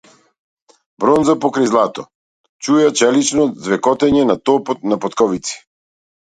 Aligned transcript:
Бронза 1.03 1.35
покрај 1.43 1.69
злато 1.73 2.05
чуја 2.67 2.89
челично 3.03 3.45
ѕвекотење 3.53 4.27
на 4.33 4.41
топот 4.51 4.85
на 4.93 5.01
потковици. 5.07 5.65